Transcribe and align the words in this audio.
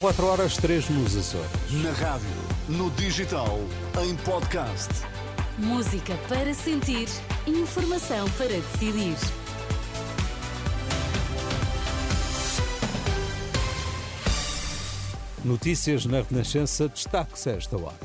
4 0.00 0.26
horas 0.28 0.56
3 0.56 0.90
nos 0.90 1.16
Açores. 1.16 1.50
Na 1.82 1.90
rádio, 1.90 2.28
no 2.68 2.88
digital, 2.92 3.58
em 4.00 4.14
podcast. 4.18 4.88
Música 5.58 6.16
para 6.28 6.54
sentir, 6.54 7.08
informação 7.48 8.30
para 8.38 8.46
decidir. 8.46 9.16
Notícias 15.44 16.06
na 16.06 16.20
Renascença, 16.20 16.88
destaque-se 16.88 17.50
esta 17.50 17.76
hora. 17.76 17.96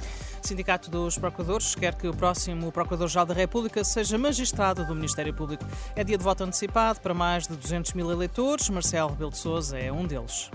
Sindicato 0.41 0.89
dos 0.89 1.19
Procuradores 1.19 1.75
quer 1.75 1.93
que 1.93 2.07
o 2.07 2.13
próximo 2.15 2.71
Procurador-Geral 2.71 3.27
da 3.27 3.35
República 3.35 3.83
seja 3.83 4.17
magistrado 4.17 4.83
do 4.83 4.95
Ministério 4.95 5.35
Público. 5.35 5.63
É 5.95 6.03
dia 6.03 6.17
de 6.17 6.23
voto 6.23 6.43
antecipado 6.43 6.99
para 7.01 7.13
mais 7.13 7.47
de 7.47 7.55
200 7.55 7.93
mil 7.93 8.11
eleitores. 8.11 8.67
Marcelo 8.67 9.11
Rebelo 9.11 9.29
de 9.29 9.37
Sousa 9.37 9.77
é 9.77 9.91
um 9.91 10.07
deles. 10.07 10.49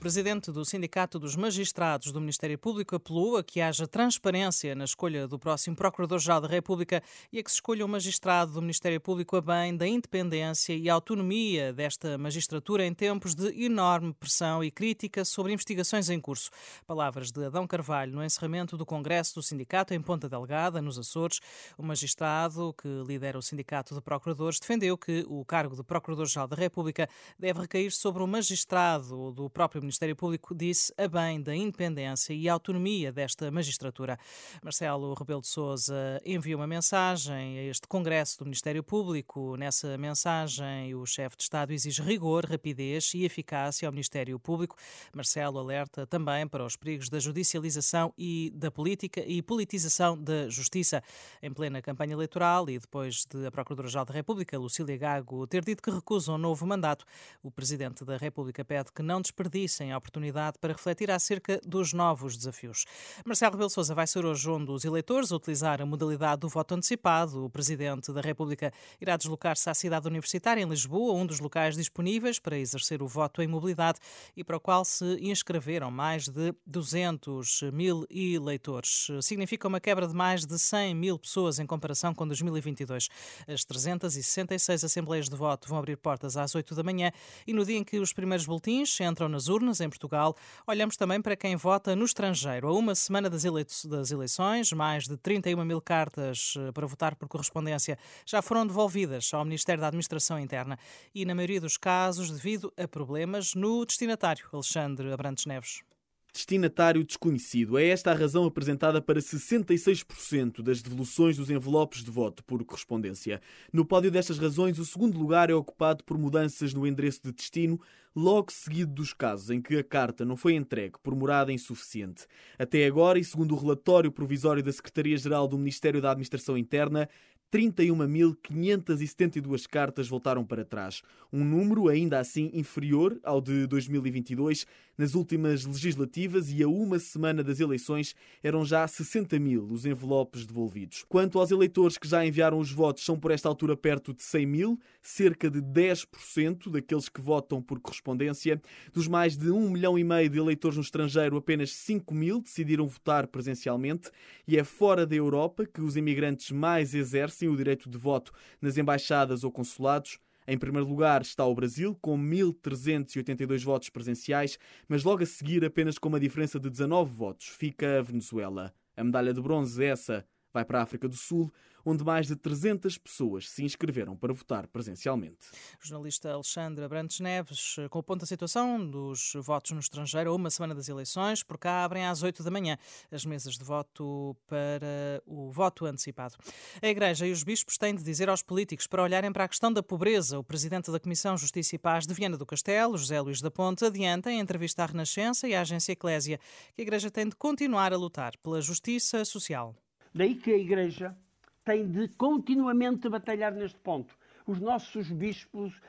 Presidente 0.00 0.50
do 0.50 0.64
Sindicato 0.64 1.18
dos 1.18 1.36
Magistrados 1.36 2.10
do 2.10 2.20
Ministério 2.20 2.58
Público 2.58 2.96
apelou 2.96 3.36
a 3.36 3.44
que 3.44 3.60
haja 3.60 3.86
transparência 3.86 4.74
na 4.74 4.84
escolha 4.84 5.26
do 5.28 5.38
próximo 5.38 5.76
Procurador-Geral 5.76 6.40
da 6.40 6.48
República 6.48 7.02
e 7.32 7.38
a 7.38 7.42
que 7.42 7.50
se 7.50 7.56
escolha 7.56 7.84
um 7.84 7.88
magistrado 7.88 8.52
do 8.52 8.62
Ministério 8.62 9.00
Público 9.00 9.36
a 9.36 9.40
bem 9.40 9.76
da 9.76 9.86
independência 9.86 10.74
e 10.74 10.88
autonomia 10.88 11.72
desta 11.72 12.16
magistratura 12.16 12.86
em 12.86 12.94
tempos 12.94 13.34
de 13.34 13.64
enorme 13.64 14.14
pressão 14.14 14.62
e 14.62 14.70
crítica 14.70 15.24
sobre 15.24 15.52
investigações 15.52 16.08
em 16.08 16.20
curso. 16.20 16.50
Palavras 16.86 17.30
de 17.30 17.44
Adão 17.44 17.66
Carvalho 17.66 18.12
no 18.14 18.24
encerramento 18.24 18.76
do 18.76 18.86
Congresso 18.86 19.34
do 19.34 19.42
Sindicato 19.42 19.92
em 19.92 20.00
Ponta 20.00 20.28
Delgada, 20.28 20.80
nos 20.80 20.98
Açores. 20.98 21.40
O 21.76 21.82
magistrado 21.82 22.74
que 22.80 22.88
lidera 23.06 23.38
o 23.38 23.42
Sindicato 23.42 23.94
de 23.94 24.00
Procuradores 24.00 24.58
defendeu 24.58 24.96
que 24.96 25.24
o 25.28 25.44
cargo 25.44 25.74
de 25.74 25.82
Procurador-Geral 25.82 26.48
da 26.48 26.56
República 26.56 27.08
deve 27.38 27.60
recair 27.60 27.90
sobre 27.90 28.22
o 28.22 28.26
magistrado 28.26 29.32
do 29.32 29.50
próprio 29.50 29.80
próprio 29.80 29.89
Ministério 29.90 30.14
Público 30.14 30.54
disse 30.54 30.94
a 30.96 31.08
bem 31.08 31.42
da 31.42 31.52
independência 31.52 32.32
e 32.32 32.48
autonomia 32.48 33.10
desta 33.10 33.50
magistratura. 33.50 34.16
Marcelo 34.62 35.12
Rebelo 35.14 35.40
de 35.40 35.48
Sousa 35.48 36.22
enviou 36.24 36.60
uma 36.60 36.66
mensagem 36.66 37.58
a 37.58 37.62
este 37.64 37.88
Congresso 37.88 38.38
do 38.38 38.44
Ministério 38.44 38.84
Público. 38.84 39.56
Nessa 39.56 39.98
mensagem, 39.98 40.94
o 40.94 41.04
chefe 41.04 41.36
de 41.36 41.42
Estado 41.42 41.72
exige 41.72 42.00
rigor, 42.02 42.44
rapidez 42.44 43.12
e 43.14 43.24
eficácia 43.24 43.88
ao 43.88 43.92
Ministério 43.92 44.38
Público. 44.38 44.76
Marcelo 45.12 45.58
alerta 45.58 46.06
também 46.06 46.46
para 46.46 46.64
os 46.64 46.76
perigos 46.76 47.08
da 47.08 47.18
judicialização 47.18 48.14
e 48.16 48.52
da 48.54 48.70
política 48.70 49.24
e 49.26 49.42
politização 49.42 50.16
da 50.16 50.48
justiça. 50.48 51.02
Em 51.42 51.52
plena 51.52 51.82
campanha 51.82 52.12
eleitoral 52.12 52.70
e 52.70 52.78
depois 52.78 53.24
de 53.24 53.44
a 53.44 53.50
Procuradora-Geral 53.50 54.04
da 54.04 54.14
República, 54.14 54.56
Lucília 54.56 54.96
Gago, 54.96 55.48
ter 55.48 55.64
dito 55.64 55.82
que 55.82 55.90
recusa 55.90 56.30
um 56.30 56.38
novo 56.38 56.64
mandato, 56.64 57.04
o 57.42 57.50
Presidente 57.50 58.04
da 58.04 58.16
República 58.16 58.64
pede 58.64 58.92
que 58.92 59.02
não 59.02 59.20
desperdice 59.20 59.79
a 59.88 59.96
oportunidade 59.96 60.58
para 60.58 60.72
refletir 60.72 61.10
acerca 61.10 61.60
dos 61.64 61.92
novos 61.92 62.36
desafios. 62.36 62.84
Marcelo 63.24 63.52
Rebelo 63.52 63.70
Sousa 63.70 63.94
vai 63.94 64.06
ser 64.06 64.24
hoje 64.24 64.50
um 64.50 64.64
dos 64.64 64.84
eleitores 64.84 65.30
a 65.32 65.36
utilizar 65.36 65.80
a 65.80 65.86
modalidade 65.86 66.40
do 66.40 66.48
voto 66.48 66.74
antecipado. 66.74 67.44
O 67.44 67.50
Presidente 67.50 68.12
da 68.12 68.20
República 68.20 68.72
irá 69.00 69.16
deslocar-se 69.16 69.70
à 69.70 69.74
cidade 69.74 70.06
universitária, 70.06 70.62
em 70.62 70.68
Lisboa, 70.68 71.14
um 71.14 71.24
dos 71.24 71.38
locais 71.38 71.76
disponíveis 71.76 72.38
para 72.38 72.58
exercer 72.58 73.02
o 73.02 73.06
voto 73.06 73.40
em 73.42 73.46
mobilidade 73.46 73.98
e 74.36 74.42
para 74.42 74.56
o 74.56 74.60
qual 74.60 74.84
se 74.84 75.04
inscreveram 75.20 75.90
mais 75.90 76.26
de 76.28 76.52
200 76.66 77.62
mil 77.72 78.04
eleitores. 78.10 79.08
Significa 79.22 79.68
uma 79.68 79.80
quebra 79.80 80.08
de 80.08 80.14
mais 80.14 80.44
de 80.44 80.58
100 80.58 80.94
mil 80.94 81.18
pessoas 81.18 81.58
em 81.58 81.66
comparação 81.66 82.12
com 82.12 82.26
2022. 82.26 83.08
As 83.46 83.64
366 83.64 84.82
assembleias 84.82 85.28
de 85.28 85.36
voto 85.36 85.68
vão 85.68 85.78
abrir 85.78 85.96
portas 85.96 86.36
às 86.36 86.54
8 86.54 86.74
da 86.74 86.82
manhã 86.82 87.12
e 87.46 87.52
no 87.52 87.64
dia 87.64 87.76
em 87.76 87.84
que 87.84 87.98
os 87.98 88.12
primeiros 88.12 88.46
boletins 88.46 89.00
entram 89.00 89.28
nas 89.28 89.48
urnas, 89.48 89.69
urnas 89.70 89.80
em 89.80 89.88
Portugal, 89.88 90.36
olhamos 90.66 90.96
também 90.96 91.22
para 91.22 91.36
quem 91.36 91.56
vota 91.56 91.94
no 91.94 92.04
estrangeiro. 92.04 92.68
A 92.68 92.72
uma 92.72 92.94
semana 92.94 93.30
das, 93.30 93.44
das 93.84 94.10
eleições, 94.10 94.72
mais 94.72 95.06
de 95.06 95.16
31 95.16 95.64
mil 95.64 95.80
cartas 95.80 96.54
eh, 96.58 96.72
para 96.72 96.86
votar 96.86 97.14
por 97.14 97.28
correspondência 97.28 97.96
já 98.26 98.42
foram 98.42 98.66
devolvidas 98.66 99.32
ao 99.32 99.44
Ministério 99.44 99.80
da 99.80 99.86
Administração 99.86 100.38
Interna 100.38 100.78
e, 101.14 101.24
na 101.24 101.34
maioria 101.34 101.60
dos 101.60 101.76
casos, 101.76 102.30
devido 102.30 102.72
a 102.76 102.88
problemas 102.88 103.54
no 103.54 103.86
destinatário. 103.86 104.46
Alexandre 104.52 105.12
Abrantes 105.12 105.46
Neves. 105.46 105.89
Destinatário 106.32 107.04
desconhecido. 107.04 107.78
É 107.78 107.88
esta 107.88 108.10
a 108.10 108.14
razão 108.14 108.44
apresentada 108.44 109.00
para 109.00 109.20
66% 109.20 110.62
das 110.62 110.82
devoluções 110.82 111.36
dos 111.36 111.50
envelopes 111.50 112.04
de 112.04 112.10
voto 112.10 112.44
por 112.44 112.64
correspondência. 112.64 113.40
No 113.72 113.84
pódio 113.84 114.10
destas 114.10 114.38
razões, 114.38 114.78
o 114.78 114.84
segundo 114.84 115.18
lugar 115.18 115.50
é 115.50 115.54
ocupado 115.54 116.04
por 116.04 116.18
mudanças 116.18 116.74
no 116.74 116.86
endereço 116.86 117.20
de 117.24 117.32
destino, 117.32 117.80
logo 118.14 118.50
seguido 118.50 118.92
dos 118.92 119.12
casos 119.12 119.50
em 119.50 119.60
que 119.60 119.76
a 119.76 119.84
carta 119.84 120.24
não 120.24 120.36
foi 120.36 120.54
entregue 120.54 120.94
por 121.02 121.14
morada 121.14 121.52
insuficiente. 121.52 122.26
Até 122.58 122.86
agora, 122.86 123.18
e 123.18 123.24
segundo 123.24 123.54
o 123.54 123.58
relatório 123.58 124.10
provisório 124.10 124.62
da 124.62 124.72
Secretaria-Geral 124.72 125.46
do 125.46 125.58
Ministério 125.58 126.00
da 126.00 126.10
Administração 126.10 126.58
Interna, 126.58 127.08
31.572 127.52 129.66
cartas 129.66 130.08
voltaram 130.08 130.44
para 130.44 130.64
trás, 130.64 131.02
um 131.32 131.44
número 131.44 131.88
ainda 131.88 132.20
assim 132.20 132.48
inferior 132.54 133.18
ao 133.24 133.40
de 133.40 133.66
2022. 133.66 134.64
Nas 135.00 135.14
últimas 135.14 135.64
legislativas 135.64 136.52
e 136.52 136.62
a 136.62 136.68
uma 136.68 136.98
semana 136.98 137.42
das 137.42 137.58
eleições 137.58 138.14
eram 138.42 138.66
já 138.66 138.86
60 138.86 139.38
mil 139.38 139.64
os 139.64 139.86
envelopes 139.86 140.44
devolvidos. 140.44 141.06
Quanto 141.08 141.38
aos 141.38 141.50
eleitores 141.50 141.96
que 141.96 142.06
já 142.06 142.22
enviaram 142.22 142.58
os 142.58 142.70
votos, 142.70 143.02
são 143.02 143.18
por 143.18 143.30
esta 143.30 143.48
altura 143.48 143.74
perto 143.74 144.12
de 144.12 144.22
100 144.22 144.44
mil, 144.44 144.78
cerca 145.00 145.50
de 145.50 145.62
10% 145.62 146.70
daqueles 146.70 147.08
que 147.08 147.22
votam 147.22 147.62
por 147.62 147.80
correspondência. 147.80 148.60
Dos 148.92 149.08
mais 149.08 149.38
de 149.38 149.50
1 149.50 149.70
milhão 149.70 149.98
e 149.98 150.04
meio 150.04 150.28
de 150.28 150.38
eleitores 150.38 150.76
no 150.76 150.82
estrangeiro, 150.82 151.38
apenas 151.38 151.72
5 151.72 152.12
mil 152.12 152.42
decidiram 152.42 152.86
votar 152.86 153.26
presencialmente 153.26 154.10
e 154.46 154.58
é 154.58 154.64
fora 154.64 155.06
da 155.06 155.16
Europa 155.16 155.64
que 155.64 155.80
os 155.80 155.96
imigrantes 155.96 156.50
mais 156.50 156.92
exercem 156.92 157.30
exercem 157.40 157.48
o 157.48 157.56
direito 157.56 157.88
de 157.88 157.96
voto 157.96 158.32
nas 158.60 158.76
embaixadas 158.76 159.44
ou 159.44 159.50
consulados. 159.50 160.18
Em 160.46 160.58
primeiro 160.58 160.88
lugar 160.88 161.22
está 161.22 161.44
o 161.44 161.54
Brasil, 161.54 161.96
com 162.00 162.18
1.382 162.18 163.62
votos 163.62 163.90
presenciais, 163.90 164.58
mas 164.88 165.04
logo 165.04 165.22
a 165.22 165.26
seguir, 165.26 165.64
apenas 165.64 165.98
com 165.98 166.08
uma 166.08 166.20
diferença 166.20 166.58
de 166.58 166.68
19 166.68 167.14
votos, 167.14 167.46
fica 167.46 167.98
a 167.98 168.02
Venezuela. 168.02 168.74
A 168.96 169.04
medalha 169.04 169.32
de 169.32 169.40
bronze, 169.40 169.84
essa, 169.84 170.24
vai 170.52 170.64
para 170.64 170.80
a 170.80 170.82
África 170.82 171.08
do 171.08 171.16
Sul, 171.16 171.52
onde 171.84 172.04
mais 172.04 172.26
de 172.26 172.36
300 172.36 172.98
pessoas 172.98 173.48
se 173.48 173.64
inscreveram 173.64 174.16
para 174.16 174.32
votar 174.32 174.66
presencialmente. 174.66 175.38
O 175.82 175.86
jornalista 175.86 176.30
Alexandre 176.30 176.84
Abrantes 176.84 177.20
Neves, 177.20 177.76
com 177.88 177.98
o 177.98 178.02
ponto 178.02 178.20
da 178.20 178.26
situação 178.26 178.84
dos 178.84 179.32
votos 179.36 179.70
no 179.72 179.80
estrangeiro 179.80 180.34
uma 180.34 180.50
semana 180.50 180.74
das 180.74 180.88
eleições, 180.88 181.42
por 181.42 181.58
cá 181.58 181.84
abrem 181.84 182.06
às 182.06 182.22
8 182.22 182.42
da 182.42 182.50
manhã 182.50 182.76
as 183.10 183.24
mesas 183.24 183.56
de 183.56 183.64
voto 183.64 184.36
para 184.46 185.22
o 185.26 185.50
voto 185.50 185.86
antecipado. 185.86 186.36
A 186.82 186.88
Igreja 186.88 187.26
e 187.26 187.32
os 187.32 187.42
bispos 187.42 187.78
têm 187.78 187.94
de 187.94 188.02
dizer 188.02 188.28
aos 188.28 188.42
políticos 188.42 188.86
para 188.86 189.02
olharem 189.02 189.32
para 189.32 189.44
a 189.44 189.48
questão 189.48 189.72
da 189.72 189.82
pobreza. 189.82 190.38
O 190.38 190.44
presidente 190.44 190.90
da 190.90 191.00
Comissão 191.00 191.36
Justiça 191.36 191.76
e 191.76 191.78
Paz 191.78 192.06
de 192.06 192.14
Viana 192.14 192.36
do 192.36 192.46
Castelo, 192.46 192.98
José 192.98 193.20
Luís 193.20 193.40
da 193.40 193.50
Ponte, 193.50 193.84
adianta 193.84 194.30
em 194.30 194.40
entrevista 194.40 194.82
à 194.82 194.86
Renascença 194.86 195.48
e 195.48 195.54
à 195.54 195.62
agência 195.62 195.92
Eclésia 195.92 196.38
que 196.74 196.80
a 196.80 196.82
Igreja 196.82 197.10
tem 197.10 197.28
de 197.28 197.36
continuar 197.36 197.92
a 197.92 197.96
lutar 197.96 198.36
pela 198.38 198.60
justiça 198.60 199.24
social. 199.24 199.74
Daí 200.14 200.34
que 200.34 200.52
a 200.52 200.58
Igreja 200.58 201.16
tem 201.64 201.90
de 201.90 202.08
continuamente 202.08 203.08
batalhar 203.08 203.52
neste 203.52 203.78
ponto. 203.78 204.16
Os 204.46 204.60
nossos 204.60 205.10
bispos 205.10 205.80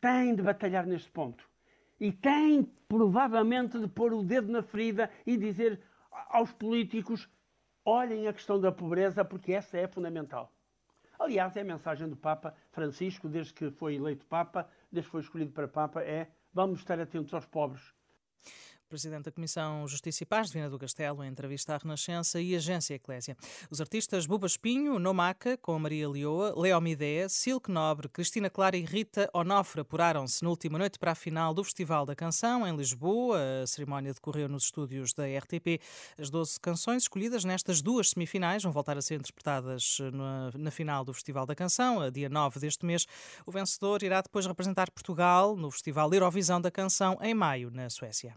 têm 0.00 0.34
de 0.34 0.42
batalhar 0.42 0.86
neste 0.86 1.10
ponto. 1.10 1.48
E 1.98 2.12
têm, 2.12 2.64
provavelmente, 2.88 3.78
de 3.78 3.88
pôr 3.88 4.12
o 4.12 4.22
dedo 4.22 4.50
na 4.50 4.62
ferida 4.62 5.10
e 5.26 5.36
dizer 5.36 5.80
aos 6.10 6.52
políticos: 6.52 7.28
olhem 7.84 8.26
a 8.26 8.32
questão 8.32 8.60
da 8.60 8.72
pobreza, 8.72 9.24
porque 9.24 9.52
essa 9.52 9.78
é 9.78 9.86
fundamental. 9.86 10.52
Aliás, 11.18 11.56
é 11.56 11.60
a 11.60 11.64
mensagem 11.64 12.08
do 12.08 12.16
Papa 12.16 12.54
Francisco, 12.72 13.28
desde 13.28 13.54
que 13.54 13.70
foi 13.70 13.94
eleito 13.94 14.26
Papa, 14.26 14.68
desde 14.90 15.08
que 15.08 15.12
foi 15.12 15.20
escolhido 15.20 15.52
para 15.52 15.68
Papa, 15.68 16.02
é 16.02 16.28
vamos 16.52 16.80
estar 16.80 16.98
atentos 16.98 17.32
aos 17.32 17.46
pobres. 17.46 17.94
Presidente 18.92 19.24
da 19.24 19.32
Comissão 19.32 19.88
Justiça 19.88 20.22
e 20.22 20.26
Paz 20.26 20.48
de 20.48 20.52
Viana 20.52 20.68
do 20.68 20.78
Castelo, 20.78 21.24
em 21.24 21.28
entrevista 21.28 21.74
à 21.74 21.78
Renascença 21.78 22.38
e 22.38 22.54
Agência 22.54 22.92
Eclésia. 22.92 23.34
Os 23.70 23.80
artistas 23.80 24.26
Buba 24.26 24.46
Espinho, 24.46 24.98
Nomaca, 24.98 25.56
com 25.56 25.78
Maria 25.78 26.06
Leoa, 26.06 26.52
Leo 26.54 26.78
Midea, 26.78 27.26
Silke 27.26 27.70
Nobre, 27.70 28.06
Cristina 28.10 28.50
Clara 28.50 28.76
e 28.76 28.84
Rita 28.84 29.30
Onofre 29.32 29.80
apuraram-se 29.80 30.44
na 30.44 30.50
última 30.50 30.78
noite 30.78 30.98
para 30.98 31.12
a 31.12 31.14
final 31.14 31.54
do 31.54 31.64
Festival 31.64 32.04
da 32.04 32.14
Canção, 32.14 32.66
em 32.66 32.76
Lisboa. 32.76 33.38
A 33.62 33.66
cerimónia 33.66 34.12
decorreu 34.12 34.46
nos 34.46 34.64
estúdios 34.64 35.14
da 35.14 35.24
RTP. 35.24 35.80
As 36.18 36.28
12 36.28 36.60
canções 36.60 37.04
escolhidas 37.04 37.46
nestas 37.46 37.80
duas 37.80 38.10
semifinais 38.10 38.62
vão 38.62 38.72
voltar 38.72 38.98
a 38.98 39.00
ser 39.00 39.14
interpretadas 39.14 40.00
na, 40.12 40.50
na 40.54 40.70
final 40.70 41.02
do 41.02 41.14
Festival 41.14 41.46
da 41.46 41.54
Canção, 41.54 41.98
a 42.02 42.10
dia 42.10 42.28
9 42.28 42.60
deste 42.60 42.84
mês. 42.84 43.06
O 43.46 43.50
vencedor 43.50 44.02
irá 44.02 44.20
depois 44.20 44.44
representar 44.44 44.90
Portugal 44.90 45.56
no 45.56 45.70
Festival 45.70 46.12
Eurovisão 46.12 46.60
da 46.60 46.70
Canção, 46.70 47.16
em 47.22 47.32
maio, 47.32 47.70
na 47.70 47.88
Suécia. 47.88 48.36